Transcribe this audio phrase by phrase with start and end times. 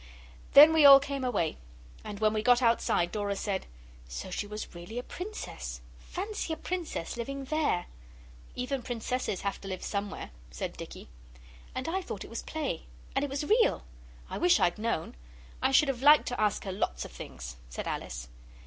[0.53, 1.57] Then we all came away,
[2.03, 3.67] and when we got outside Dora said,
[4.09, 5.79] 'So she was really a Princess.
[5.99, 7.85] Fancy a Princess living there!'
[8.55, 11.07] 'Even Princesses have to live somewhere,' said Dicky.
[11.75, 12.85] 'And I thought it was play.
[13.15, 13.83] And it was real.
[14.27, 15.13] I wish I'd known!
[15.61, 18.27] I should have liked to ask her lots of things,' said Alice.